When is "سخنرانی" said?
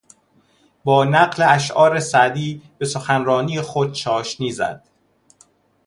2.85-3.61